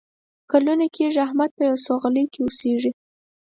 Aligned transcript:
کلونه 0.51 0.85
کېږي 0.95 1.19
احمد 1.25 1.49
په 1.55 1.61
یوه 1.67 1.77
سوغلۍ 1.85 2.25
کې 2.33 2.39
اوسېږي. 2.43 2.91